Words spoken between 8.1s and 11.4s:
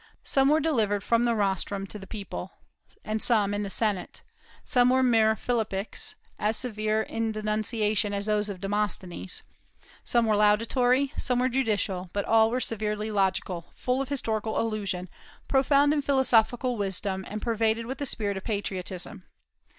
as those of Demosthenes; some were laudatory; some